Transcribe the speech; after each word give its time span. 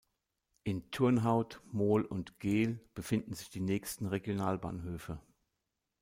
In 0.63 0.89
Turnhout, 0.89 1.59
Mol 1.71 2.03
und 2.05 2.39
Geel 2.39 2.79
befinden 2.95 3.35
sich 3.35 3.51
die 3.51 3.59
nächsten 3.59 4.07
Regionalbahnhöfe. 4.07 5.21